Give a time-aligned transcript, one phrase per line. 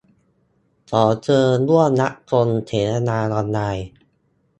[0.89, 3.87] ขอเชิญร่วมรับชมเสวนาออนไลน์